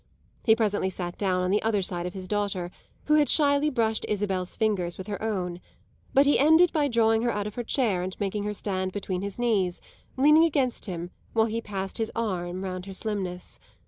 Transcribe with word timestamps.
He 0.43 0.55
presently 0.55 0.89
sat 0.89 1.15
down 1.19 1.43
on 1.43 1.51
the 1.51 1.61
other 1.61 1.83
side 1.83 2.07
of 2.07 2.15
his 2.15 2.27
daughter, 2.27 2.71
who 3.05 3.17
had 3.17 3.29
shyly 3.29 3.69
brushed 3.69 4.03
Isabel's 4.09 4.55
fingers 4.55 4.97
with 4.97 5.05
her 5.05 5.21
own; 5.21 5.61
but 6.11 6.25
he 6.25 6.39
ended 6.39 6.73
by 6.73 6.87
drawing 6.87 7.21
her 7.21 7.29
out 7.31 7.45
of 7.45 7.53
her 7.53 7.63
chair 7.63 8.01
and 8.01 8.19
making 8.19 8.43
her 8.45 8.53
stand 8.55 8.93
between 8.93 9.21
his 9.21 9.37
knees, 9.37 9.79
leaning 10.17 10.43
against 10.43 10.87
him 10.87 11.11
while 11.33 11.45
he 11.45 11.61
passed 11.61 11.99
his 11.99 12.11
arm 12.15 12.63
round 12.63 12.87
her 12.87 12.93
slimness. 12.93 13.59